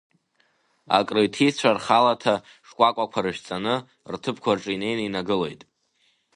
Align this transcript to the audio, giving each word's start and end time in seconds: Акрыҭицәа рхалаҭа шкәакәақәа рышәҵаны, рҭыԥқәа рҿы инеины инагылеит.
Акрыҭицәа 0.97 1.71
рхалаҭа 1.77 2.35
шкәакәақәа 2.67 3.19
рышәҵаны, 3.25 3.75
рҭыԥқәа 4.13 4.51
рҿы 4.57 4.71
инеины 4.73 5.03
инагылеит. 5.05 5.61